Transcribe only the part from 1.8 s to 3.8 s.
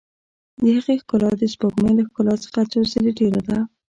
له ښکلا څخه څو ځلې ډېره ده.